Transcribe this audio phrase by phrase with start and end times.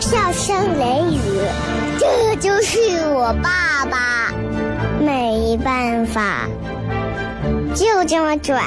[0.00, 1.20] 笑声雷雨，
[1.98, 2.78] 这就是
[3.10, 4.32] 我爸爸，
[5.04, 6.48] 没办法，
[7.74, 8.62] 就这么拽。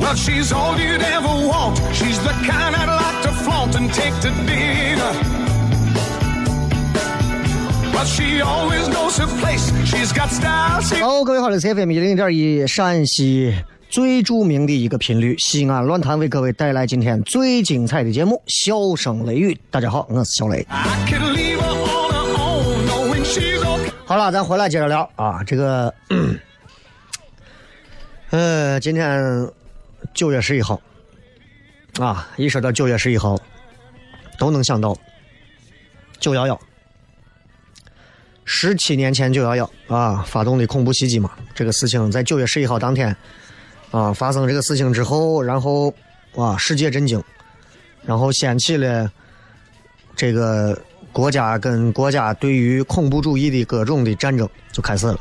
[0.00, 1.80] Well, she's all you'd ever want.
[1.92, 5.33] She's the kind I'd like to flaunt and take to dinner.
[11.00, 13.54] 好，各位好，这是 FM 一零点一陕西
[13.88, 19.54] 最著名的一个频率西安论坛，为各位带来今天最精彩的节目《笑声雷雨》。
[19.70, 20.66] 大家好，我是小雷。
[24.04, 25.94] 好了，咱回来接着聊啊，这个，
[28.28, 29.50] 呃，今天
[30.12, 30.78] 九月十一号
[31.98, 33.38] 啊，一说到九月十一号，
[34.38, 34.94] 都能想到
[36.20, 36.60] 九幺幺。
[38.44, 43.16] 十七年前九幺幺啊，发动的恐怖袭击嘛，这个事情在九月十一号当天
[43.90, 45.92] 啊发生这个事情之后，然后
[46.34, 47.22] 哇，世界震惊，
[48.04, 49.10] 然后掀起了
[50.14, 50.78] 这个
[51.10, 55.18] 国家跟国家对于恐怖主义的各种的战争就开始了。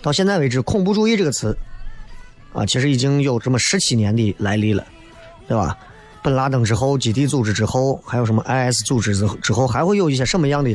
[0.00, 1.56] 到现在为止，恐怖主义这个词
[2.54, 4.84] 啊，其实已经有这么十七年的来历了，
[5.46, 5.76] 对吧？
[6.22, 10.74] 本拉登之后，基地组织之后，还有什么 IS 组织之后之后，还会有一些什么样的？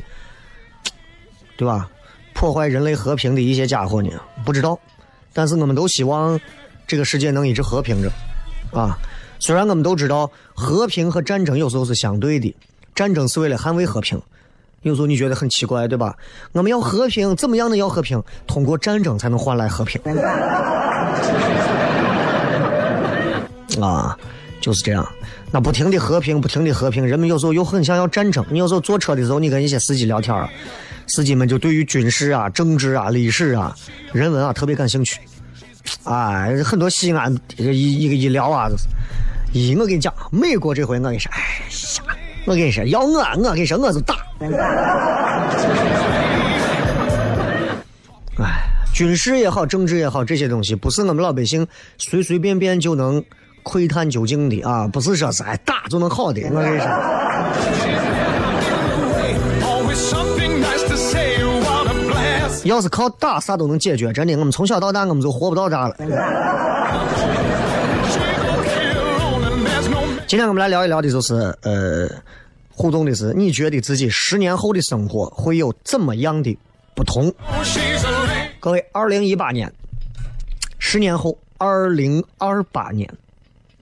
[1.58, 1.90] 对吧？
[2.34, 4.10] 破坏人类和平的一些家伙呢？
[4.46, 4.80] 不知道，
[5.34, 6.40] 但是我们都希望
[6.86, 8.12] 这个世界能一直和平着，
[8.72, 8.98] 啊！
[9.40, 12.56] 虽然我们都知道和平和战争有时候是相对的，
[12.96, 14.22] 战争是为了捍卫和平。
[14.84, 16.16] 有时候你觉得很奇怪，对吧？
[16.52, 18.22] 我们要和平，怎么样的要和平？
[18.46, 20.00] 通过战争才能换来和平。
[23.82, 24.18] 啊，
[24.62, 25.08] 就是这样。
[25.52, 28.46] 那不停的和平，不停的和平，人们有时候又很想要战争。
[28.50, 30.36] 你有时候坐车的时候，你跟一些司机聊天。
[31.10, 33.74] 司机们就对于军事啊、政治啊、历史啊、
[34.12, 35.22] 人文啊特别感兴趣，
[36.04, 38.68] 哎，很多西安一个一个一聊啊，
[39.54, 44.16] 咦，我跟你讲，美国这回我跟你说，哎呀，我跟你说，要我，我跟你说，我就打。
[48.40, 51.66] 哎，军事也好，政治也好，这些东西不是我们老百姓
[51.98, 53.24] 随随便便就能
[53.68, 56.88] 窥探究竟的啊，不是说是哎打就能好的，我跟你说。
[62.64, 65.96] 要是靠打啥都能解决，真的，我们从小到大我们就活不到这了。
[70.28, 72.10] 今天我们来聊一聊的就是，呃，
[72.70, 76.58] 互动的是，你觉得自己十年后的生活会有怎么样的
[76.94, 77.34] 不同？
[78.60, 79.72] 各位，二零一八年，
[80.78, 83.10] 十年后，二零二八年，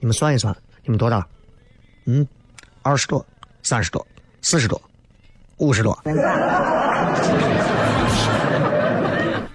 [0.06, 1.26] 你们算一算，你们多大？
[2.04, 2.24] 嗯，
[2.82, 3.26] 二十多，
[3.64, 4.06] 三十多，
[4.40, 4.80] 四十多，
[5.56, 5.98] 五十多。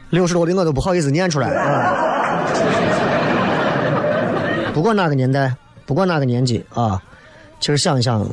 [0.09, 2.44] 六十多的我都不好意思念出来啊！
[4.74, 5.56] 不管哪个年代，
[5.86, 7.01] 不管哪个年纪啊，
[7.62, 8.30] 其实想一想，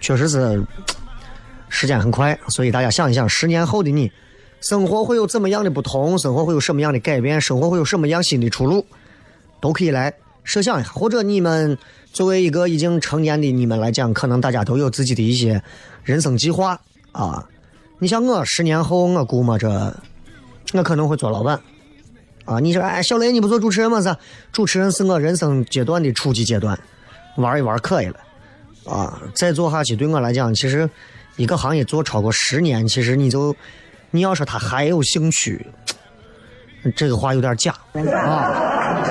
[0.00, 0.64] 确实是
[1.68, 2.34] 时间很快。
[2.48, 4.10] 所以大家想一想，十年后的你，
[4.62, 6.18] 生活会有怎么样的不同？
[6.18, 7.38] 生活会有什么样的改变？
[7.38, 8.86] 生活会有什么样新的出路？
[9.60, 10.14] 都可以来
[10.48, 10.90] 设想一下。
[10.90, 11.78] 或者你们
[12.12, 15.62] 作为一个已经成年的你们来讲，可能大家都有自己的一些
[16.02, 16.80] 人生计划
[17.12, 17.46] 啊。
[18.00, 19.94] 你像我，十年后我估摸着。
[20.74, 21.58] 我可能会做老板，
[22.44, 22.60] 啊！
[22.60, 24.02] 你说，哎，小雷，你不做主持人吗？
[24.02, 24.14] 是，
[24.52, 26.78] 主持人是我人生阶段的初级阶段，
[27.36, 28.16] 玩一玩可以了，
[28.84, 29.18] 啊！
[29.32, 30.86] 再做下去，对我来讲，其实
[31.36, 33.56] 一个行业做超过十年，其实你就，
[34.10, 35.66] 你要说他还有兴趣，
[36.94, 39.02] 这个话有点假啊。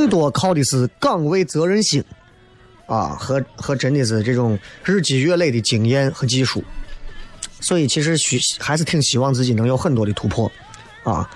[0.00, 2.02] 更多靠的是岗位责任心
[2.86, 6.64] 啊，和和真的是这种日积月累的经验和技术。
[7.60, 10.50] 所以其实需还是挺希望自己能有很多的突破
[11.04, 11.28] 啊。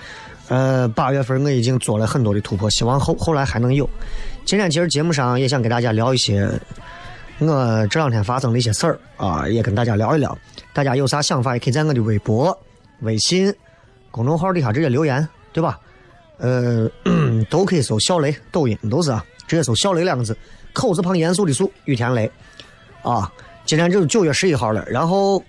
[0.48, 3.88] 呃，八月份我已经做了很多的突破，希望后后来还能有。
[4.46, 6.48] 今天其实节目上也想给大家聊一些
[7.40, 10.36] 我这两天发生的一些事儿啊，也跟大家聊一聊。
[10.72, 12.58] 大家有啥想法也可以在我的微博、
[13.00, 13.54] 微信
[14.10, 15.78] 公众号底下直接留言，对吧？
[16.44, 16.90] 呃，
[17.48, 20.36] 都可以搜小雷，抖音都是啊，直接搜小雷两个字，
[20.74, 22.30] 口字旁严肃的肃，雨田雷
[23.02, 23.32] 啊。
[23.64, 25.42] 今天就是九月十一号了，然后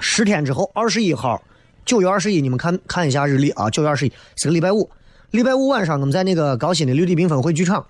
[0.00, 1.42] 十天之后二十一号。
[1.84, 3.68] 九月二十一，你们看看一下日历啊！
[3.68, 4.88] 九月二十一是个礼拜五，
[5.32, 7.84] 礼拜五晚上我们在那个高新的绿地缤纷汇剧场，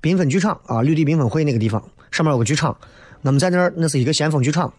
[0.00, 1.82] 缤纷剧场啊，绿地缤纷汇那个地方
[2.12, 2.74] 上面有个剧场，
[3.22, 4.72] 我们在那儿那是一个先锋剧场，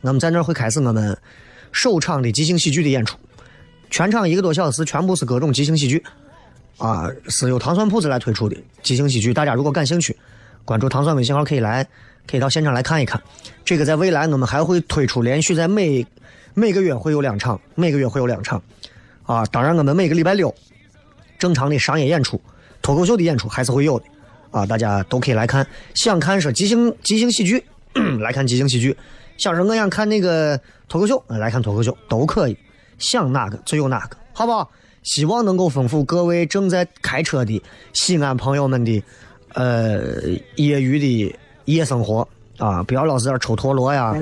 [0.00, 1.16] 我们在那儿会开始我们
[1.72, 3.18] 首场的即兴喜剧的演出，
[3.90, 6.02] 全场一个多小时，全部是各种即兴喜剧
[6.78, 9.32] 啊，是由糖蒜铺子来推出的即兴喜剧。
[9.32, 10.16] 大家如果感兴趣，
[10.64, 11.86] 关注糖蒜微信号可以来，
[12.26, 13.22] 可以到现场来看一看。
[13.64, 16.06] 这个在未来我们还会推出，连续在每。
[16.56, 18.62] 每个月会有两场，每个月会有两场，
[19.24, 20.54] 啊，当然我们每个礼拜六
[21.36, 22.40] 正常的商业演出、
[22.80, 24.04] 脱口秀的演出还是会有的，
[24.52, 25.66] 啊，大家都可以来看。
[25.94, 27.60] 想看说即兴即兴喜剧，
[28.22, 28.94] 来看即兴喜剧；
[29.36, 30.56] 想说我想看那个
[30.88, 32.56] 脱口秀，来看脱口秀都可以。
[32.98, 34.70] 想哪个就有哪个，好不好？
[35.04, 37.62] 希望能够丰富各位正在开车的
[37.92, 39.02] 西安朋友们的
[39.52, 40.00] 呃
[40.56, 41.36] 业余的
[41.66, 42.26] 夜生活
[42.58, 44.14] 啊，不要老是在抽陀螺呀。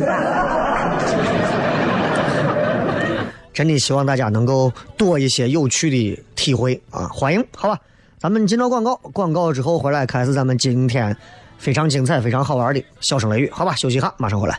[3.54, 7.06] 真的希望大家能够多一些有趣的体会啊！
[7.12, 7.78] 欢迎，好吧，
[8.18, 11.14] 咱们进到广告，广告之后回来开始咱们今天
[11.58, 14.58] 非常精彩、非常好玩的笑声雷雨，好吧，休息一下，马上回来。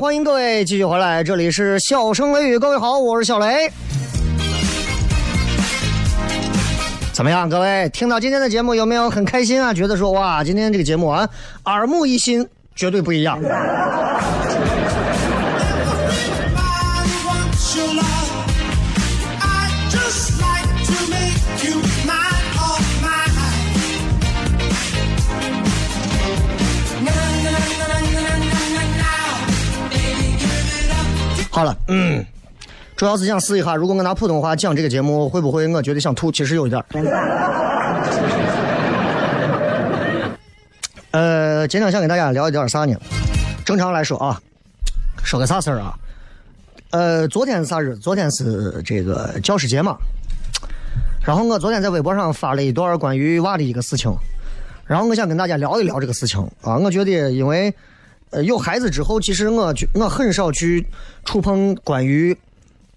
[0.00, 3.70] 欢迎各位继续回来，这里是笑声雷雨，各位好，我是小雷。
[7.12, 9.74] 怎么样，各位听到今天的节目有没有很开心啊？
[9.74, 11.28] 觉得说哇，今天这个节目啊，
[11.66, 13.38] 耳目一新，绝对不一样。
[31.52, 32.24] 好了，嗯，
[32.96, 36.30] 主要是想试一下，如果我拿普通话讲这个节目，会不会我觉得想吐？
[36.30, 36.80] 其实有一点。
[41.10, 42.96] 呃，今天想跟大家聊一点啥呢？
[43.64, 44.40] 正常来说啊，
[45.24, 45.92] 说个啥事儿啊？
[46.90, 47.96] 呃，昨天是啥日？
[47.96, 49.96] 昨天是这个教师节嘛。
[51.26, 54.14] 然后我昨天在微博上发了一段关于娃的一个事情，
[54.86, 56.76] 然后我想跟大家聊一聊这个事情啊。
[56.76, 57.74] 我觉得因为。
[58.30, 60.86] 呃，有孩子之后，其实我我很少去
[61.24, 62.36] 触碰关于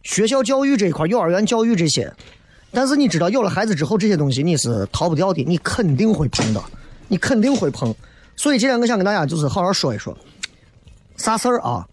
[0.04, 2.12] 学校教育这一块、幼儿园教育这些，
[2.72, 6.64] 但是你知道，有了孩子之后，这些东西你是逃不掉的，你肯定会碰到，
[7.08, 7.94] 你肯定会碰。
[8.36, 10.16] 所以今天我想跟大家就是好好说一说，
[11.18, 11.88] 啥事儿啊？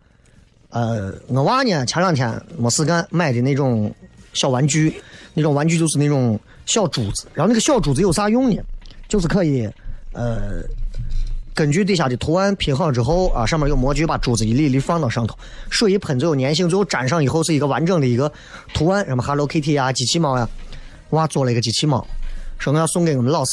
[0.70, 3.92] 呃，我娃呢前两天没事干，买的那种
[4.32, 4.94] 小玩具，
[5.35, 7.26] 那种玩具就是那种小珠子。
[7.35, 8.56] 然后那个小珠子有啥用呢？
[9.09, 9.68] 就是可以，
[10.12, 10.62] 呃，
[11.61, 15.37] 根据底下的图案拼好之后啊，上面有模具，把珠子一粒一粒放到上头，
[15.69, 18.33] 水一喷就有粘性，最后粘上以后是一个完整的一个
[18.73, 20.49] 图案，什么 Hello Kitty 啊，机器猫呀。
[21.11, 22.02] 娃做了一个机器猫，
[22.59, 23.52] 说我要送给我们老师。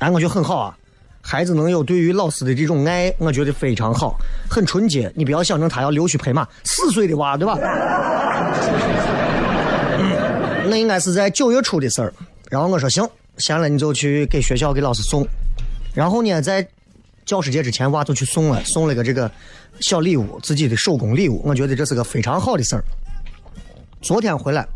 [0.00, 0.76] 哎，我觉得很好啊。
[1.20, 4.16] 孩子能有对于老师的这种爱，我觉得非常好，
[4.50, 5.08] 很纯洁。
[5.14, 7.56] 你不要想着他要溜须拍马，四岁的娃对吧？
[10.68, 12.12] 那应该是在九月初的事儿。
[12.50, 15.24] 然后我说行，闲了你就去给学校给老师送。
[15.94, 16.66] 然后呢，在
[17.28, 19.30] 教师节之前，娃就去送了，送了个这个
[19.80, 21.42] 小礼物，自己的手工礼物。
[21.44, 22.82] 我觉得这是个非常好的事儿。
[24.00, 24.66] 昨天回来，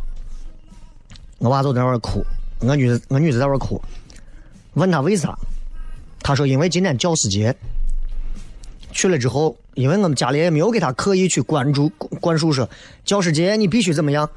[1.39, 2.23] 我娃就在那儿哭，
[2.61, 3.81] 我女我女子在那儿哭，
[4.75, 5.35] 问他为啥？
[6.23, 7.57] 他说：“因为今天教师节
[8.91, 11.89] 去了之后，因为我们家里也没有给他刻意去关注
[12.21, 12.69] 灌输说
[13.03, 14.29] 教师节你必须怎么样，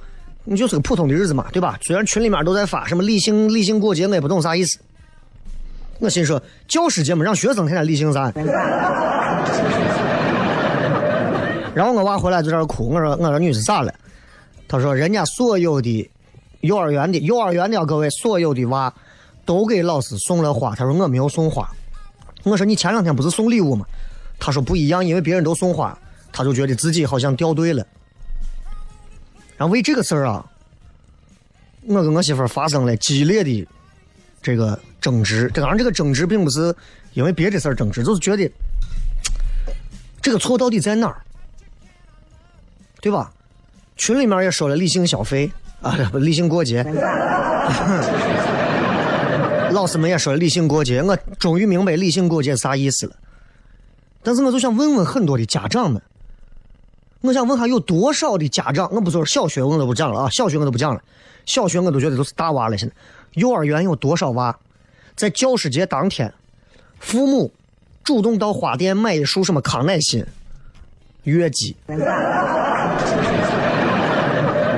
[0.46, 1.78] 你就是个普通的日子嘛，对吧？
[1.82, 4.80] 虽然群里面都在发什么理性理性过节，我也不懂啥意思。
[6.00, 8.32] 我心说教师节嘛，让学生天天理性啥？
[11.74, 13.94] 然后我娃回来就在这哭，我说我说女是咋了？
[14.68, 16.10] 他说人家所有的
[16.62, 18.94] 幼儿园的幼儿园的各位所有的娃。”
[19.46, 21.70] 都给老师送了花，他说我没有送花。
[22.42, 23.86] 我说你前两天不是送礼物吗？
[24.40, 25.96] 他说不一样，因为别人都送花，
[26.32, 27.86] 他就觉得自己好像掉队了。
[29.56, 30.44] 然后为这个事儿啊，
[31.86, 33.68] 我跟我媳妇发生了激烈的
[34.46, 35.50] 这个争执。
[35.56, 36.72] 当然，这个争执并不是
[37.14, 38.48] 因为别的事儿争执，就是觉得
[40.22, 41.20] 这个错到底在哪儿，
[43.02, 43.32] 对吧？
[43.98, 46.84] 群里面也说了理性消费啊，不理性过节。
[49.72, 53.16] 老师们也说了理性过节，我终于明白理性过节啥意思了。
[54.22, 56.00] 但是我就想问问很多的家长们，
[57.22, 61.02] 我想问下有多少的家长，我不说小学我都不讲了啊，小学我都不讲了，
[61.48, 62.78] 小学我都觉得都是大娃了。
[62.78, 62.94] 现在
[63.36, 64.58] 幼儿园有多少娃，
[65.16, 66.34] 在教师节当天，
[67.00, 67.52] 父母
[68.04, 70.26] 主动到花店买一束什么康乃馨、
[71.24, 71.76] 月季，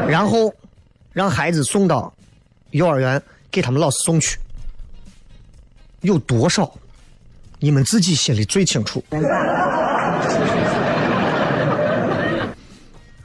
[0.07, 0.53] 然后
[1.13, 2.13] 让孩子送到
[2.71, 3.21] 幼儿园
[3.51, 4.39] 给他们老师送去。
[6.01, 6.71] 有多少？
[7.59, 9.03] 你们自己心里最清楚。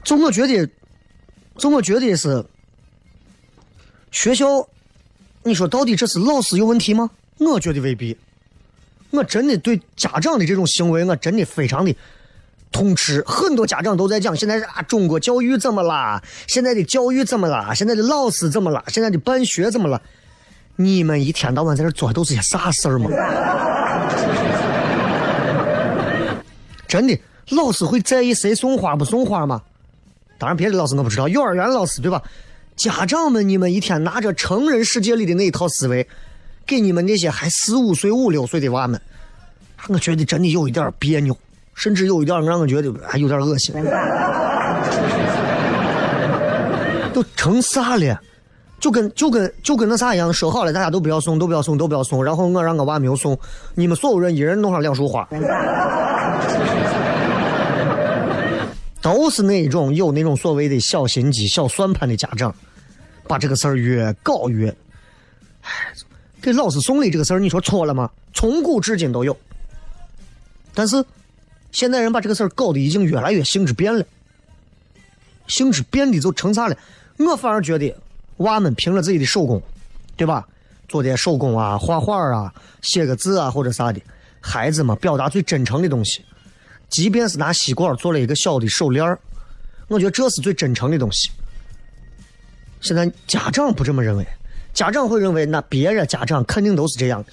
[0.02, 0.68] 就我觉得，
[1.56, 2.44] 就我觉得是
[4.10, 4.46] 学校。
[5.44, 7.10] 你说到底这是老师有问题吗？
[7.38, 8.16] 我觉得未必。
[9.10, 11.94] 我真的对家长的这种行为，我真的非常的
[12.70, 13.22] 痛斥。
[13.26, 16.22] 很多家长都在讲，现在啊，中国教育怎么啦？
[16.46, 17.74] 现在的教育怎么啦？
[17.74, 18.82] 现在的老师怎么了？
[18.88, 20.00] 现在的办学怎么了？
[20.76, 23.10] 你们一天到晚在这做的都是些啥事儿吗？
[26.88, 27.18] 真的，
[27.50, 29.60] 老师会在意谁送花不送花吗？
[30.38, 32.22] 当然，别的老师我不知道，幼儿园老师对吧？
[32.76, 36.06] 家长们，你们一天拿着成人世界里的那一套思维，
[36.66, 39.00] 给你们那些还四五岁、五六岁的娃们，
[39.88, 41.36] 我觉得真的有一点别扭，
[41.74, 43.74] 甚至有一点让我觉得还有点恶心。
[47.12, 48.18] 都成啥了？
[48.80, 52.24] 就跟就跟就跟那啥一样，说好了，大家都不要送，都不要送，都不要送。
[52.24, 53.38] 然后我让我娃没有送，
[53.74, 55.28] 你们所有人一人弄上两束花，
[59.02, 62.54] 都是那种有那种所谓的小心机、小算盘的家长，
[63.28, 64.74] 把这个事儿越搞越，
[65.62, 65.70] 哎，
[66.40, 68.10] 给老师送礼这个事儿，你说错了吗？
[68.32, 69.36] 从古至今都有，
[70.72, 71.04] 但是
[71.72, 74.06] 现在人把这个事儿搞得已经越来越性质变了，
[75.48, 76.76] 性质变的就成啥了？
[77.18, 77.94] 我反而觉得。
[78.38, 79.62] 娃们凭着自己的手工，
[80.16, 80.48] 对吧？
[80.88, 84.00] 做点手工啊，画画啊，写个字啊，或者啥的。
[84.40, 86.24] 孩子嘛，表达最真诚的东西，
[86.92, 89.18] 即便是拿吸管做了一个小的手链
[89.88, 91.30] 我觉得这是最真诚的东西。
[92.82, 94.26] 现在家长不这么认为，
[94.74, 97.24] 家长会认为那别人家长肯定都是这样。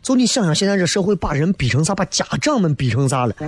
[0.00, 1.94] 就你想想，现在这社会把人逼成啥？
[1.94, 3.34] 把家长们逼成啥了？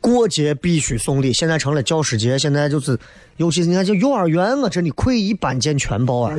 [0.00, 2.36] 过节必须送礼，现在成了教师节。
[2.36, 2.98] 现在就是，
[3.36, 6.34] 尤其是你看，这幼儿园，我真的愧一斑见全包啊！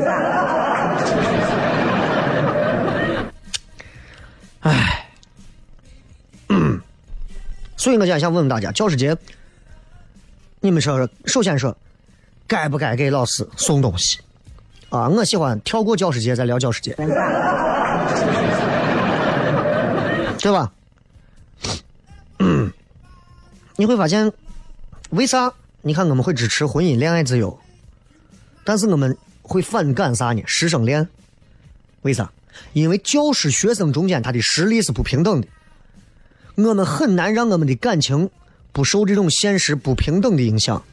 [4.61, 5.09] 哎，
[7.77, 9.17] 所以我今天想问问大家，教师节，
[10.59, 11.75] 你们说说，首先说，
[12.47, 14.19] 该不该给老师送东西？
[14.89, 17.07] 啊，我喜欢跳过教师节再聊教师节，对
[20.51, 20.71] 吧？
[23.77, 24.31] 你会发现，
[25.09, 25.51] 为啥？
[25.81, 27.59] 你看我们会支持婚姻恋爱自由，
[28.63, 30.43] 但是我们会反感啥呢？
[30.45, 31.07] 师生恋。
[32.03, 32.31] 为啥？
[32.73, 35.47] 因为教师学生中间他的实力是不平等的，
[36.55, 38.29] 我们很难让我们的感情
[38.71, 40.83] 不受这种现实不平等的影响，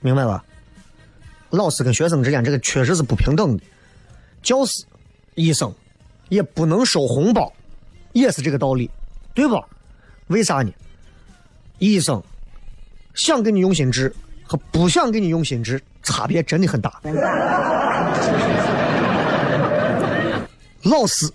[0.00, 0.44] 明白吧？
[1.50, 3.62] 老师跟学生之间这个确实是不平等的，
[4.42, 4.84] 教师、
[5.34, 5.72] 医生
[6.28, 7.52] 也不能收红包，
[8.12, 8.90] 也是这个道理，
[9.34, 9.60] 对吧？
[10.28, 10.72] 为啥呢？
[11.78, 12.22] 医生
[13.14, 14.14] 想给你用心治
[14.44, 17.00] 和不想给你用心治差别真的很大。
[20.82, 21.30] 老师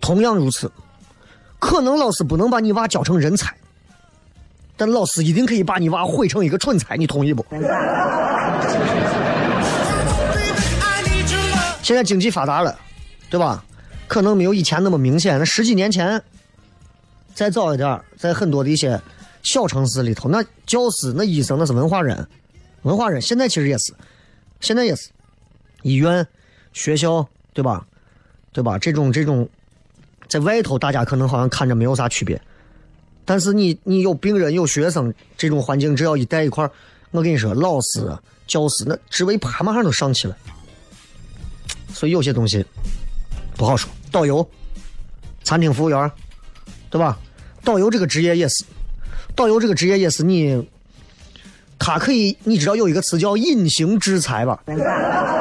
[0.00, 0.70] 同样如此，
[1.58, 3.54] 可能老师不能把你娃教成人才，
[4.76, 7.44] 但老师一定可以把你娃毁成一个蠢材，你同意不？
[11.82, 12.78] 现在经济发达了，
[13.28, 13.64] 对吧？
[14.06, 15.38] 可能没有以前那么明显。
[15.38, 16.22] 那十几年前，
[17.34, 19.00] 再早一点，在很多的一些
[19.42, 22.26] 小城市里头，那教师、那医生那是文化人，
[22.82, 23.20] 文化人。
[23.20, 23.92] 现在其实也是，
[24.60, 25.10] 现在也是，
[25.82, 26.26] 医院、
[26.72, 27.84] 学校，对吧？
[28.52, 28.78] 对吧？
[28.78, 29.48] 这种这种，
[30.28, 32.40] 在外头大家可能好像看着没有啥区别，
[33.24, 36.70] 但是你你有病人有学生这种环境，只要一带一块儿，
[37.10, 38.00] 我跟你说，老师、
[38.46, 40.36] 教师那职位啪马上都上去了。
[41.92, 42.64] 所以有些东西
[43.56, 43.90] 不好说。
[44.10, 44.48] 导游、
[45.44, 46.10] 餐厅服务员，
[46.88, 47.18] 对吧？
[47.62, 48.64] 导游这个职业也是，
[49.36, 50.68] 导游这个职业也是你，
[51.78, 54.60] 他可以，你知道有一个词叫隐形制裁吧？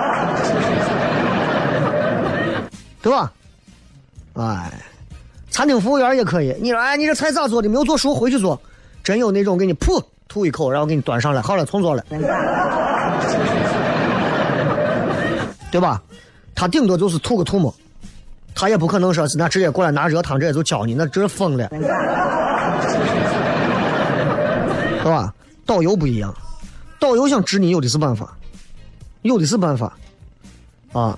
[3.09, 3.33] 对吧？
[4.35, 4.71] 哎，
[5.49, 6.55] 餐厅服务员也可以。
[6.61, 7.67] 你说，哎，你这菜咋做的？
[7.67, 8.61] 没有做熟，回去做。
[9.03, 12.03] 真有那种给你噗吐一口，然后给你端上来，好了，重做了，
[15.71, 15.99] 对吧？
[16.53, 17.73] 他顶多就是吐个吐沫，
[18.53, 21.67] 他也不可能说是那直接过来拿热汤直接就教你，那真是疯了，
[25.01, 25.33] 对吧？
[25.65, 26.31] 导游不一样，
[26.99, 28.37] 导游想治你有的是办法，
[29.23, 29.97] 有的是办法，
[30.93, 31.17] 啊。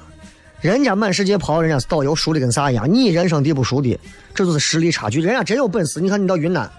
[0.62, 2.88] 人家满世界跑，人家是导游，熟的跟啥一样。
[2.92, 4.00] 你人生地不熟的，
[4.36, 5.20] 这就是实力差距。
[5.20, 6.70] 人家真有本事，你看你到云南，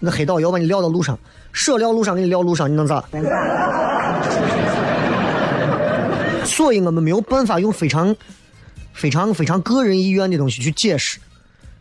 [0.00, 1.16] 那黑导游把你撂到路上，
[1.52, 3.04] 舍撂路上给你撂路上，你能咋？
[6.44, 8.14] 所以我们没有办法用非常、
[8.92, 11.20] 非常、非常个人意愿的东西去解释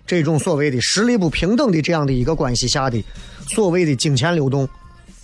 [0.05, 3.03] 这种所谓的实力不平等的这样的一个关系下的
[3.47, 4.69] 所谓的金钱流动、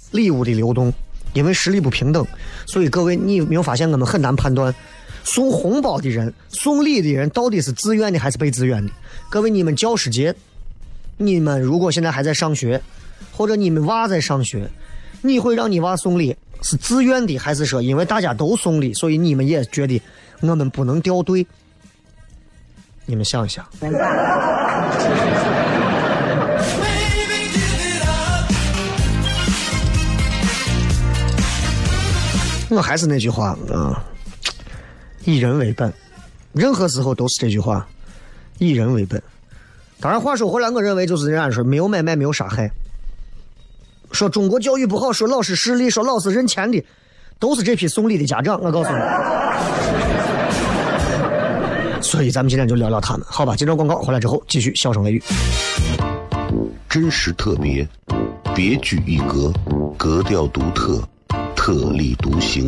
[0.09, 0.91] 礼物的流动。
[1.33, 2.23] 因为实力不平等，
[2.67, 4.71] 所以各位，你有没有发现我们很难判断？
[5.23, 8.91] 送红包的人，送礼的人，到底是自愿的还是被自愿的？
[9.29, 10.35] 各位，你们教师节，
[11.17, 12.81] 你们如果现在还在上学，
[13.31, 14.69] 或者你们娃在上学，
[15.21, 19.99] 你会让你娃送礼是自愿的，还是说因为大家都送礼，所以你们也觉得
[20.41, 21.47] 我们不能掉队？
[23.05, 23.65] 你们想一想。
[32.69, 34.03] 我还是那句话啊。
[35.25, 35.93] 以人为本，
[36.51, 37.87] 任何时候都是这句话，
[38.57, 39.21] 以人为本。
[39.99, 42.69] 当然，话说回来，我认为就是人家说没有买卖，没有杀害。
[44.11, 46.83] 说中国教育不好，说老师势利，说老师认钱的，
[47.39, 48.59] 都是这批送礼的家长。
[48.61, 48.97] 我告诉你，
[52.01, 53.55] 所以咱们今天就聊聊他们，好吧？
[53.55, 55.23] 接着广告回来之后，继续笑声雷雨。
[56.89, 57.87] 真实特别，
[58.53, 59.51] 别具一格，
[59.97, 61.01] 格调独特，
[61.55, 62.67] 特立独行。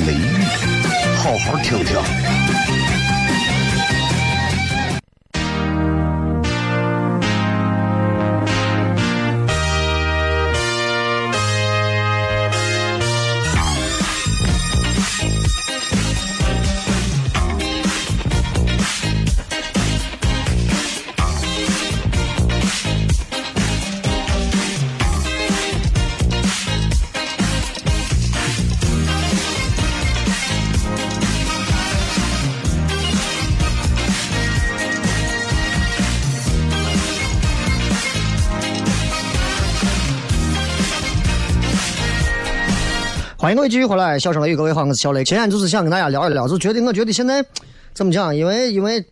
[0.00, 0.44] 雷雨，
[1.16, 2.35] 好好听听。
[43.46, 45.22] 欢迎各位继续回来，小声雷雨，各位好，我是小雷。
[45.22, 47.46] 今天就是想跟大家聊一聊，就觉得我觉得现在
[47.94, 48.34] 怎么讲？
[48.34, 49.04] 因为因为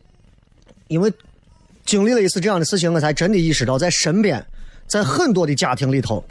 [0.88, 1.12] 因为
[1.86, 4.44] 经历了一次这样的事情，我才真的意识到，在身边，
[4.88, 6.24] 在很多的家庭里头，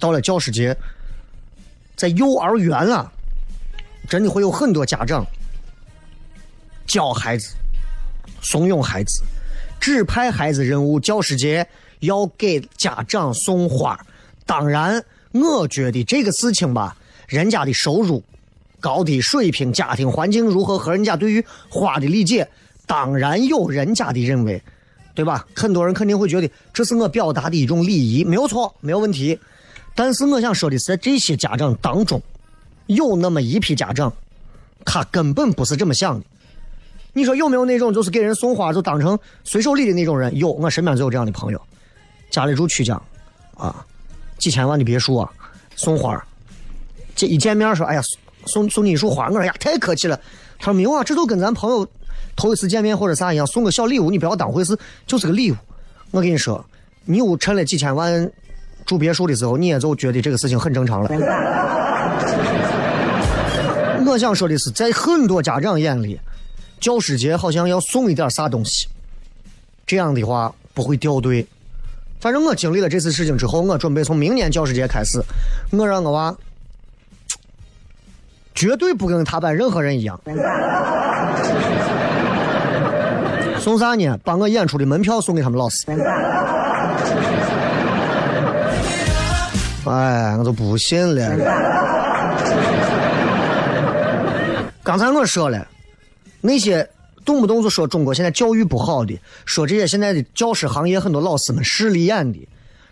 [0.00, 0.74] 到了教师节，
[1.94, 3.12] 在幼儿园啊，
[4.08, 5.26] 真的会有很多家长
[6.86, 7.54] 教孩子、
[8.40, 9.22] 怂恿孩子、
[9.78, 11.68] 指派孩子任务，教师节
[12.00, 14.00] 要给家长送花。
[14.46, 15.04] 当然，
[15.42, 16.96] 我觉得这个事情吧，
[17.26, 18.22] 人家的收入
[18.80, 22.48] 高低水平、家庭环境如何和人家对于花的理解，
[22.86, 24.62] 当然有人家的认为，
[25.14, 25.46] 对吧？
[25.54, 29.38] 很多人肯定会觉得这是我表达的一种礼仪，没有错，没有问题。
[29.94, 32.22] 但是我想说的是，在这些家长当中，
[32.86, 34.12] 有那么一批家长，
[34.84, 36.26] 他根本不是这么想的。
[37.14, 40.36] 你说有没有那种就是给人送花就当成随手礼的那种人？
[40.36, 41.60] 有，我身边就有这样的朋友，
[42.30, 43.02] 家里住曲江，
[43.56, 43.84] 啊，
[44.38, 45.30] 几千万的别墅啊，
[45.74, 46.22] 送花儿，
[47.14, 48.02] 这一见面说，哎呀，
[48.44, 50.20] 送送你一束花，我说呀，太客气了。
[50.58, 51.86] 他说没有啊，这都跟咱朋友
[52.34, 55.56] 头一次见面或者啥一样，送个小礼物，你不要当回事，就是个礼物。
[56.10, 56.64] 我跟你说，
[57.04, 58.30] 你有趁了几千万
[58.84, 61.10] 住别墅的时候，你也就觉得这个事情很正常了。
[64.06, 66.18] 我想说的是，在很多家长眼里，
[66.80, 68.86] 教师节好像要送一点啥东西，
[69.86, 71.46] 这样的话不会掉队。
[72.26, 75.22] 反正我经历了这次事情之后，我准备从明年教师节开始，
[75.70, 76.34] 我让我娃
[78.52, 80.20] 绝对不跟他班任何人一样。
[83.60, 84.18] 送啥呢？
[84.24, 85.86] 把我演出的门票送给他们老师。
[89.84, 91.30] 哎，我都不信了。
[94.82, 95.64] 刚才我说了，
[96.40, 96.84] 那些
[97.26, 102.38] 动不动就说中国现在教育不好的，说这些现在的教师行业很多老师们势利眼的，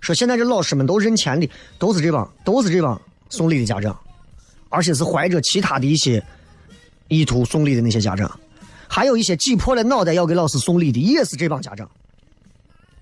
[0.01, 3.97] 说现在这老师们都认钱的，都是这帮，都是这帮送礼的家长，
[4.69, 6.23] 而且是怀着其他的一些
[7.07, 8.41] 意图送礼的那些家长，
[8.89, 11.89] 还有一些挤破了脑袋要给老师送礼的，也是这帮家长。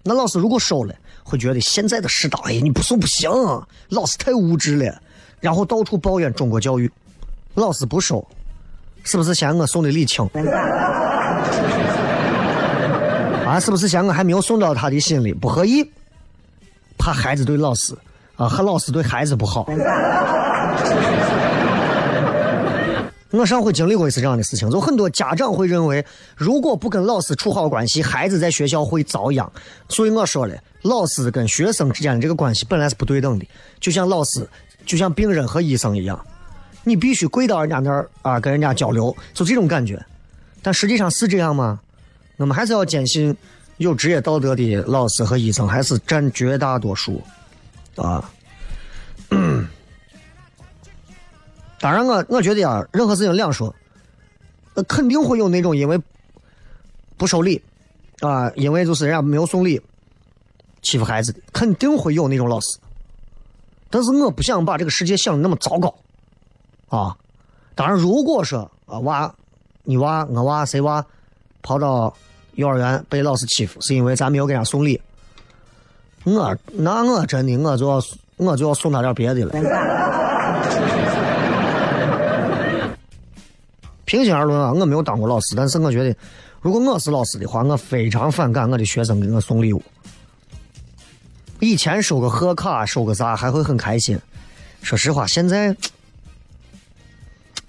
[0.02, 3.30] 那老师如果收了，会觉得现在的世道，哎，你不送不行，
[3.88, 5.00] 老师太无知了，
[5.40, 6.92] 然后到处抱怨中国教育，
[7.54, 8.22] 老师不收。
[9.04, 10.24] 是不是嫌我送的礼轻？
[13.46, 15.88] 啊，是不是嫌我还没有送到他的心里，不合意？
[16.96, 17.94] 怕孩子对老师
[18.36, 19.66] 啊，和老师对孩子不好。
[23.30, 26.04] 我上回经历过一次这样的事情，就很多家长会认为，
[26.36, 29.50] 如果不跟老师处好关系，孩子在学校会遭殃。
[29.88, 33.46] 所以我说了，老师跟学生之间的这个关系本来是不对等的，
[33.80, 34.46] 就像老师，
[34.84, 36.20] 就像病人和医生一样。
[36.84, 39.98] 你必须跪到人家那儿啊，跟人家交流，就这种感觉。
[40.62, 41.80] 但实际上是这样吗？
[42.38, 43.36] 我们还是要坚信，
[43.76, 47.22] 有职业道德的老师和医生还是占绝大多数，
[47.96, 48.30] 啊。
[51.78, 53.74] 当然，我我觉得啊，任何事情两说，
[54.74, 56.00] 那肯定会有那种因为
[57.16, 57.60] 不收礼
[58.20, 59.80] 啊，因为就是人家没有送礼
[60.80, 62.78] 欺负孩子的，肯定会有那种老师。
[63.90, 65.94] 但是我不想把这个世界想的那么糟糕。
[66.88, 67.16] 啊，
[67.74, 69.34] 当然，如果说啊娃，
[69.84, 71.04] 你娃我娃谁娃
[71.62, 72.14] 跑到
[72.54, 75.00] 幼儿园被老师欺负，是因为咱没有给人家送礼，
[76.24, 78.00] 我那我真的我就要
[78.36, 79.52] 我就要送他点别的了。
[84.04, 86.14] 平心而论啊，我没有当过老师，但是我觉得，
[86.60, 89.82] 如果我是老师的话，我非常反感我的学生给我送礼物。
[91.60, 94.18] 以前收个贺卡，收个啥还会很开心，
[94.82, 95.74] 说实话，现在。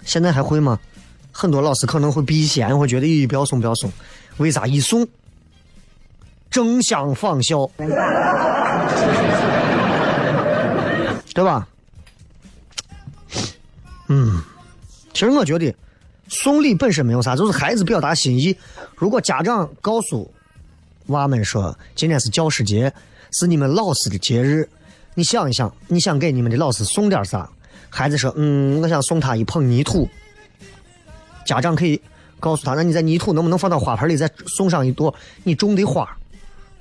[0.06, 0.78] 现在还会吗？
[1.36, 3.90] 很多老师可能会避嫌，会觉得咦，不要送，不要送。
[4.36, 5.04] 为啥一送，
[6.48, 7.68] 争相仿效，
[11.34, 11.66] 对吧？
[14.06, 14.40] 嗯，
[15.12, 15.74] 其实我觉得
[16.28, 18.56] 送礼本身没有啥，就是孩子表达心意。
[18.94, 20.32] 如果家长告诉
[21.06, 22.94] 娃们说今天是教师节，
[23.32, 24.68] 是你们老师的节日，
[25.14, 27.50] 你想一想，你想给你们的老师送点啥？
[27.90, 30.08] 孩子说：“嗯，我想送他一捧泥土。”
[31.44, 32.00] 家长可以
[32.40, 36.08] 告诉他：“那你在泥土能不能放到花盆里，再送上一朵你种的花，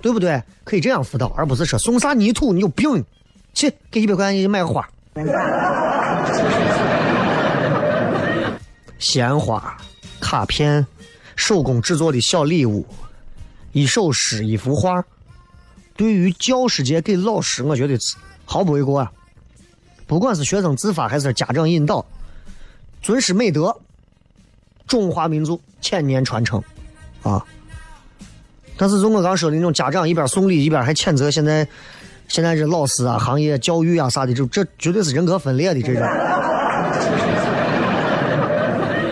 [0.02, 0.42] 对不对？
[0.64, 3.04] 可以这样辅导，而不是说送啥泥土你有病，
[3.54, 4.88] 去给一百块钱你买个花。”
[9.00, 9.78] 鲜花、
[10.22, 10.86] 卡片、
[11.36, 12.86] 手工制作的小礼物、
[13.74, 15.04] 一首诗、一幅画，
[15.98, 17.98] 对于教师节给老师，我觉得
[18.46, 19.12] 毫不为过啊。
[20.08, 22.06] 不管是学生自发还是家长引导，
[23.02, 23.76] 尊师美德，
[24.88, 26.62] 中华民族千年传承，
[27.22, 27.44] 啊！
[28.78, 31.68] 但是就我刚说的那种家长一边送礼一边还谴责现在
[32.28, 36.04] 现在这老师啊、行业教育啊啥的，这这绝对是人格分裂的这种。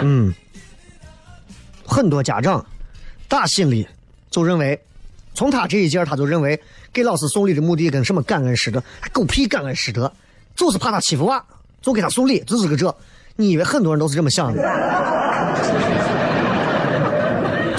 [0.02, 0.34] 嗯，
[1.86, 2.66] 很多家长
[3.28, 3.88] 打心里
[4.30, 4.80] 就认为，
[5.34, 6.60] 从他这一届他就认为
[6.92, 10.12] 给老师送礼的目的跟什么感恩师德，狗屁感恩师德。
[10.54, 11.42] 就是怕他欺负娃，
[11.82, 12.94] 就给他送礼，就是个这。
[13.38, 14.62] 你以为很多人都是这么想的？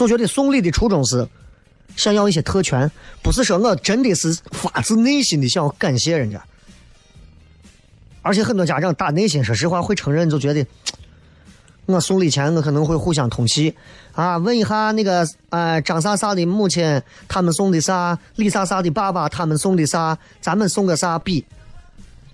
[0.08, 1.26] 就觉得送礼的初衷是
[1.96, 2.90] 想要一些特权，
[3.22, 6.42] 不是说我真的是发自内心的想要感谢人家。
[8.22, 10.64] 而且很多家长打内心，说实话会承认，就觉得
[11.86, 13.74] 我送礼前我可能会互相通气
[14.12, 21.44] 啊，问一下那个呃张啥啥的母亲他们送的啥，李啥啥的爸爸他们送的啥，咱们送个啥比？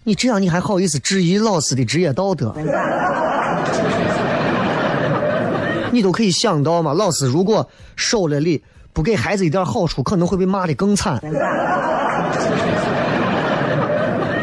[0.04, 2.54] 你这样你还好意思质疑老师的职业道德？
[5.98, 11.16] 你都可以想到嘛，老师如果收了礼不给孩子一点好处，可能会被骂的更惨。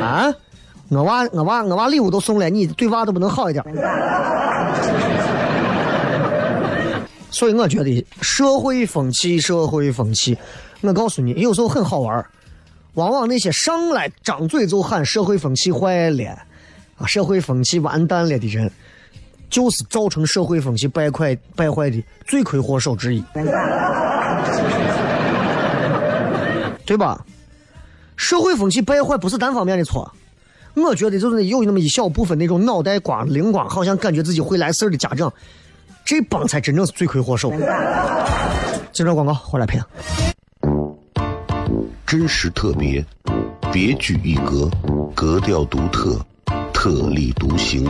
[0.04, 0.34] 啊，
[0.90, 3.64] 我娃我娃我娃礼物都送了，你对娃都不能好一点？
[7.32, 10.38] 所以我觉得社会风气，社会风气，
[10.82, 12.26] 我告诉你，有时候很好玩
[12.96, 16.38] 往往那些上来张嘴就喊社会风气坏了，
[16.98, 18.70] 啊，社会风气完蛋了的人。
[19.56, 23.24] 就是造成社会风气败坏败坏的罪魁祸首之一，
[26.86, 27.26] 对吧？
[28.18, 30.12] 社会风气败坏不是单方面的错，
[30.74, 35.32] 我觉得就是有那么一小部分那种脑袋瓜灵光，好像感觉自己会来事儿的家长，
[36.04, 37.50] 这帮才真正是罪魁祸首。
[38.92, 39.82] 接着广告，回来评。
[42.06, 43.06] 真实特别，
[43.72, 44.70] 别具一格，
[45.16, 46.20] 格调独特，
[46.74, 47.90] 特立独行。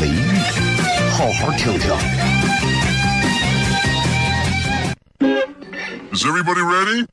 [0.00, 0.38] 雷雨，
[1.10, 1.90] 好好听听。
[6.12, 7.06] Is everybody ready?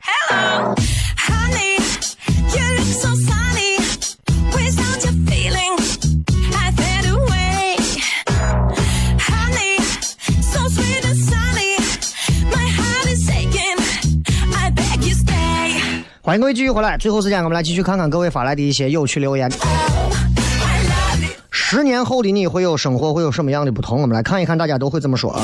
[0.00, 0.74] Hello,
[1.16, 1.78] honey,
[2.52, 3.59] you look so sunny.
[16.23, 19.51] 欢迎各位继续回来，最后时间我们来继续看看各位发来的一些有趣留言。
[21.49, 23.99] 十年后的你会有生活会有什么样的不同？
[24.03, 25.43] 我们来看一看大家都会怎么说啊。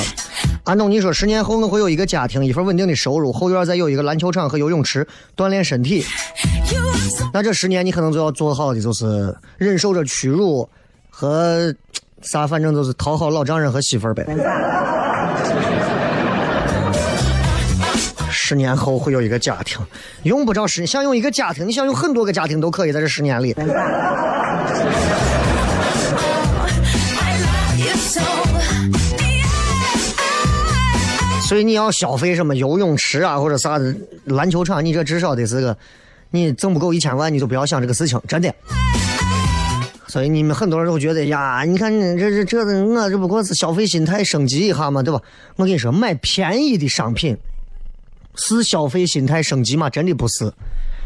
[0.65, 6.05] 安东尼说，十年后我会有一个家庭，一份稳定的收入，后院再有一个篮球场和游泳池锻炼身体。
[7.33, 10.69] 那这十年你可能就要做好的就是忍受着屈辱
[11.09, 11.73] 和
[12.21, 14.23] 啥， 反正就是讨好老丈人和媳妇儿呗。
[18.47, 19.77] 十年后会有一个家庭，
[20.23, 23.53] 用不着十，想用一个家庭，你想用很多个家庭都可以在这十年里。
[31.41, 35.77] 所以你要消费什么游泳池啊，或者啥的篮球场，你这至少得是个，
[36.31, 38.53] 你挣不够一千万，你就不要想这个事情，真的。
[40.07, 45.19] 所以你们很多人都觉得呀，你看你这这这我这不过是消费心态升级一下嘛，对吧？
[45.57, 47.37] 我跟你说，买便宜的商品
[48.37, 49.89] 是消费心态升级吗？
[49.89, 50.53] 真的不是，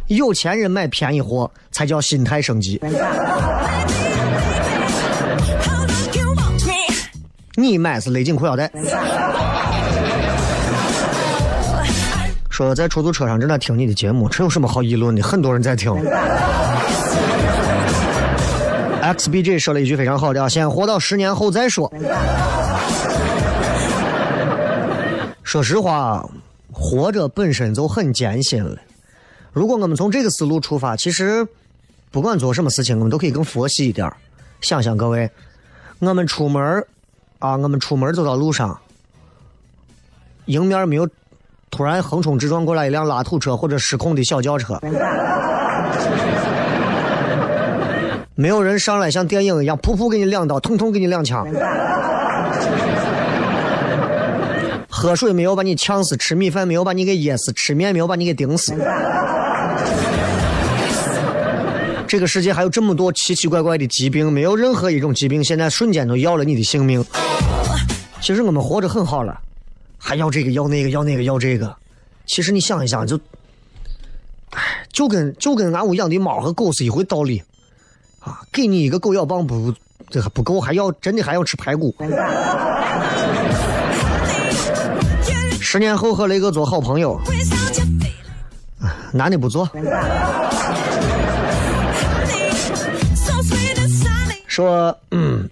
[0.07, 2.79] 有钱人买便宜货才叫心态升级。
[7.55, 8.71] 你买是勒紧裤腰带。
[12.49, 15.23] 说在出租车上正在听你的节目，这有什么好议论的？
[15.23, 15.91] 很多人在听。
[19.01, 21.91] XBJ 说了一句非常好的啊，先活到十年后再说。
[25.43, 26.23] 说实话，
[26.71, 28.77] 活着本身就很艰辛了。
[29.53, 31.45] 如果我们从这个思路出发，其实
[32.09, 34.11] 不管做什么事情，我们都可以更佛系一点
[34.61, 35.29] 想想各位，
[35.99, 36.85] 我们出门
[37.39, 38.79] 啊，我们出门走到路上，
[40.45, 41.09] 迎面没有
[41.69, 44.79] 突然横冲直撞过来一辆拉土车或者失控的小轿车，
[48.35, 51.45] 没有人上来像电影一样噗噗给你两刀，痛痛给你两枪，
[55.01, 58.71] 喝水没有把你呛死，吃米饭没有把你给噎死，吃面没有把你给顶死。
[62.07, 67.03] 这个世界还有这么多奇奇怪怪的疾病，没有任何一种疾病现在瞬间都要了你的性命。
[68.21, 69.41] 其实我们活着很好了，
[69.97, 71.75] 还要这个要那个要那个要这个。
[72.27, 73.19] 其实你想一想，就，
[74.51, 77.41] 唉，就跟就跟俺屋养的猫和狗是一回道理，
[78.19, 79.73] 啊，给你一个狗咬棒不
[80.11, 81.91] 这还不够，还要真的还要吃排骨。
[85.71, 87.17] 十年后和雷哥做好朋友，
[89.13, 89.69] 男的不做。
[94.47, 95.49] 说，嗯，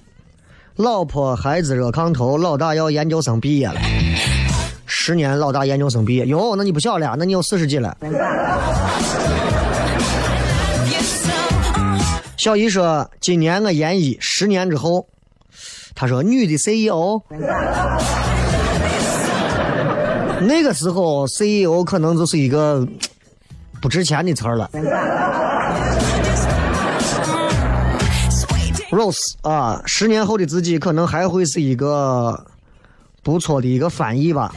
[0.76, 3.80] 老婆孩子热炕头，老大要研究生毕业了，
[4.86, 7.96] 十年老大研究生毕业，哟，那你不小了，那你有四十几了。
[12.36, 15.08] 小姨说，今年我研一，十年之后，
[15.96, 17.22] 他说女的 CEO，
[20.48, 22.88] 那个时候 CEO 可能就是一个
[23.82, 24.70] 不值钱的词儿了。
[28.90, 32.44] Rose 啊，十年后的自己可能还会是一个
[33.22, 34.52] 不错的一个翻译吧。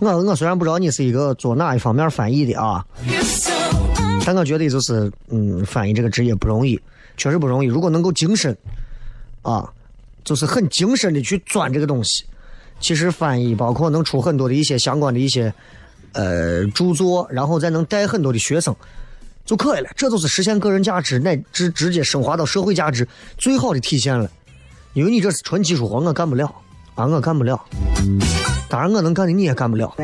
[0.00, 6.80] 我我虽然不知道你是一个做哪一方面翻译的啊 uh, 但我觉得就是嗯，翻译这个职业不容易，
[7.16, 7.68] 确实不容易。
[7.68, 8.56] 如果能够精深
[9.42, 9.68] 啊，
[10.24, 12.24] 就是很精深的去钻这个东西，
[12.80, 15.52] 其实翻译包括能出很多的一些相关的一些
[16.12, 18.74] 呃著作，然后再能带很多的学生
[19.44, 19.90] 就可以了。
[19.94, 24.28] 这就是实现个人价值乃至直接升华到社会价值最好的体现了。
[24.94, 26.52] 因为你这是纯技术活，我干不了
[26.96, 27.60] 啊，我干不了。
[28.68, 29.94] 当然我能干的你也干不了。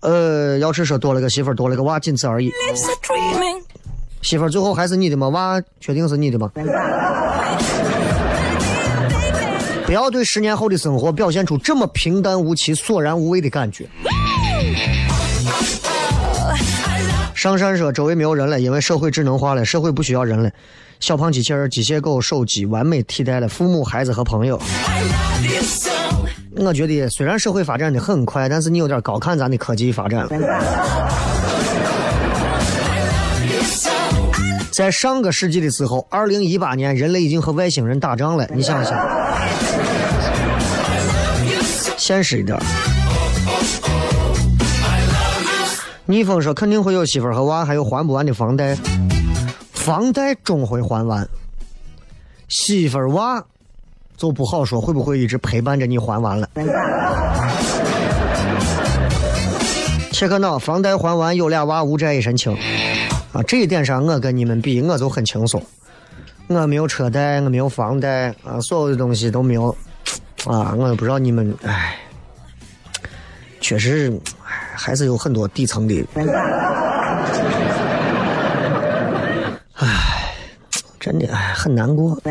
[0.00, 2.50] 呃，要是说多了个媳妇儿，多了个娃，仅此而已。
[4.22, 5.28] 媳妇儿最后还是你的吗？
[5.28, 6.50] 娃确定是你的吗？
[9.88, 13.88] 不要对十年后的生活表现出这么平淡无奇、索然无味的感觉。
[17.34, 20.50] 上山说周围没有人了，因为社会智能化了，社会不需要人了。
[21.00, 24.60] 小胖机器人、机械狗、手机完美替代了父母、孩子和朋友。
[26.54, 30.28] 我觉得虽然社会发展的很快，但是你有点高看咱的科技发展了。
[34.70, 38.46] 在上个世纪的时候，二零一八年，人类已经和外星人打仗了。
[38.54, 38.94] 你想想，
[42.08, 42.58] 现实一点。
[46.06, 48.74] 逆风说肯定会有媳妇儿和娃，还有还不完的房贷，
[49.74, 51.28] 房贷终会还完，
[52.48, 53.44] 媳妇儿娃
[54.16, 56.48] 就不好说会不会一直陪伴着你还完了。
[60.10, 62.56] 切克闹，房贷还完，有俩娃，无债一身轻。
[63.34, 65.62] 啊，这一点上我跟你们比，我就很轻松。
[66.46, 69.76] 我没有车贷，我没有房贷，啊，所有的东西都没有。
[70.48, 71.94] 啊，我也不知道你们，唉，
[73.60, 74.10] 确实，
[74.46, 76.02] 唉还是有很多底层的。
[79.74, 80.32] 唉，
[80.98, 82.18] 真的，唉，很难过。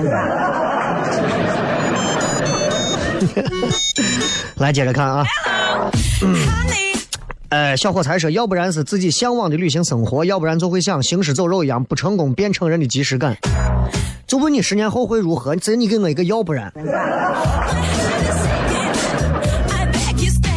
[4.58, 5.24] 来，接着看啊。
[6.20, 6.96] Honey,
[7.50, 13.38] 呃，小伙才说，要不然是自己向往的旅行生活，要不然就会像行尸走肉一样，不成功便成仁的即视感。
[14.26, 15.56] 就问你十年后会如何？
[15.56, 16.74] 这你给我一个要不然。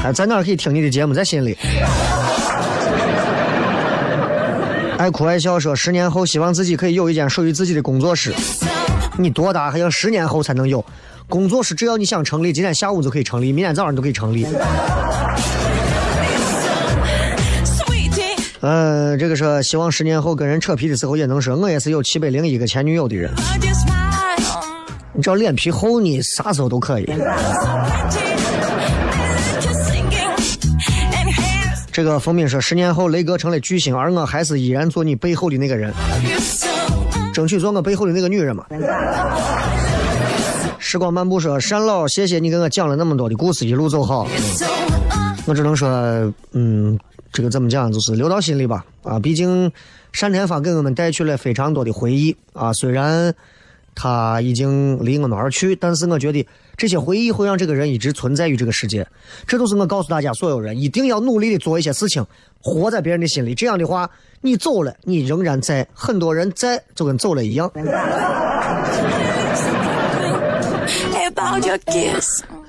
[0.02, 1.12] 哎，在哪儿可以听你的节目？
[1.12, 1.56] 在心里。
[4.96, 8.34] 爱哭爱笑说，十年后希望自己可以有一间属于自己的工作室。
[9.18, 10.84] 你多大还要十年后才能有？
[11.28, 14.46] 工作室只要你想成立，今天下午就可以成立，明天早上都可以成立。
[17.64, 23.30] Sweetie, 呃，这个说希望十年后跟人扯皮的时候也能说，我也是有七百零一个前女友的人。
[25.12, 27.04] 你只要脸皮厚，你啥时候都可以。
[31.92, 35.92] 这个冯敏说，十年后雷哥成了巨星，而我还是依然做你背后的那个人，
[37.32, 38.64] 争取做我背后的那个女人嘛。
[40.78, 44.26] 时光漫步说，单老，谢谢你给我讲了那么多的故事，一路走好。
[45.46, 45.88] 我只能说，
[46.52, 46.98] 嗯，
[47.32, 48.84] 这个怎么讲，就是留到心里吧。
[49.02, 49.70] 啊，毕竟
[50.18, 52.72] 单田芳给我们带去了非常多的回忆啊。
[52.72, 53.34] 虽然
[54.02, 59.06] 他已经离我们而去，但是我觉得这些回忆会让这个人一直存在于这个世界。
[59.46, 62.24] 这都是我告诉大家，所有人一定要努力的做一些事情，
[62.62, 63.54] 活在别人的心里。
[63.54, 64.08] 这样的话，
[64.40, 67.70] 你走了，你仍然在，很多人在，就跟走了一样。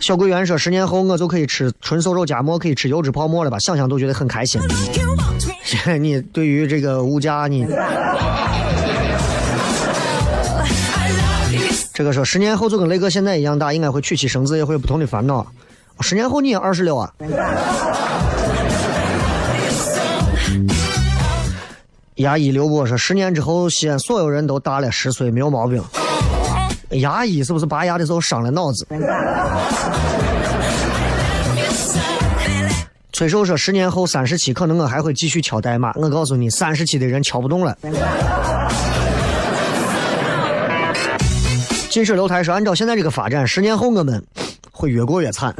[0.01, 3.58] 小桂圆说，十年后我就可以吃纯瘦肉夹馍，可以吃油脂泡馍了吧？
[3.60, 4.60] 想想都觉得很开心。
[4.60, 5.97] Want me.
[5.97, 7.66] 你对于这个物价，你
[11.94, 15.46] 这个说十年后就跟雷哥现在一样大，应该会娶妻生子，也会有不同的烦恼。
[16.00, 17.14] 十年后你也二十六啊？
[22.16, 25.84] 牙医刘波说，十年之后西安所有人都大了十岁，没有毛病。
[26.92, 28.86] 牙医是不是拔牙的时候伤了脑子？
[33.14, 35.94] 崔寿说，十年后三十七，可能我还会继续敲代码。
[35.96, 37.78] 我告诉你，三十七的人敲不动了。
[41.92, 44.24] 近水楼台是，按照现在这个发展，十年后我们
[44.72, 45.54] 会越过越惨。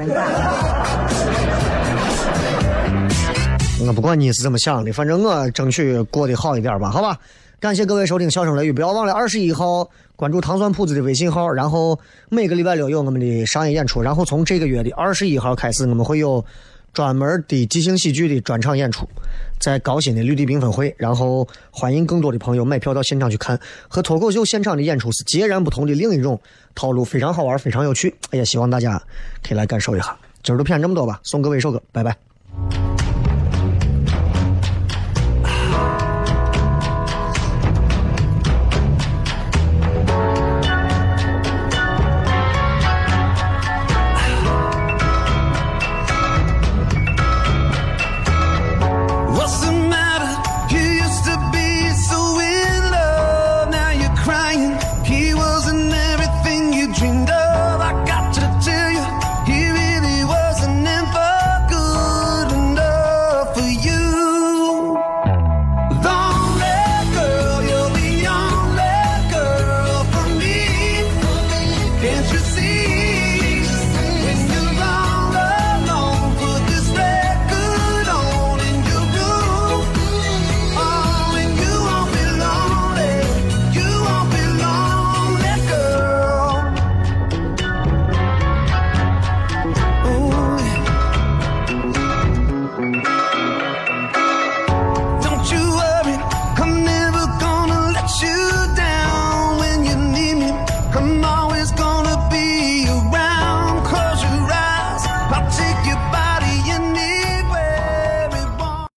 [3.86, 7.18] 我不管你是怎么想的，反正我争取过得好一点吧，好吧。
[7.60, 16.44] 感谢各位收听《笑声雷雨》，不要忘了二十一号关注糖蒜铺子的微信号，然后每个礼拜六有我们的商业演出，然后从这个月的二十一号开始，我们会有
[16.94, 19.08] 专门的即兴喜剧的专场演出，
[19.60, 26.40] 在高新的绿地缤纷会，然后欢迎更多的朋友买票到现场去看，和脱口秀现场的演出是截然不同的另一种
[26.76, 29.02] 套路，非常好玩，非常有趣，也希望大家
[29.44, 30.18] 可以来感受一下。
[30.44, 32.31] 今儿就骗这么多吧，送各位一首歌，拜拜。